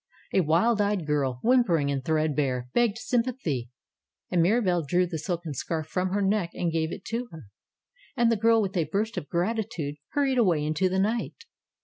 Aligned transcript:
A 0.33 0.41
wild 0.41 0.81
eyed 0.81 1.05
girl, 1.05 1.37
whimpering 1.43 1.91
and 1.91 2.03
threadbare, 2.03 2.69
begged 2.73 2.97
sympathy, 2.97 3.69
and 4.31 4.41
Mirabelle 4.41 4.81
drew 4.83 5.05
the 5.05 5.19
silken 5.19 5.53
scarf 5.53 5.85
from 5.85 6.09
her 6.09 6.23
neck 6.23 6.49
and 6.55 6.71
gave 6.71 6.91
it 6.91 7.05
to 7.09 7.27
her. 7.31 7.43
And 8.17 8.31
the 8.31 8.35
girl, 8.35 8.63
with 8.63 8.75
a 8.75 8.85
burst 8.91 9.15
of 9.15 9.29
gratitude, 9.29 9.97
hurried 10.13 10.39
away 10.39 10.65
into 10.65 10.89
the 10.89 10.97
night. 10.99 11.35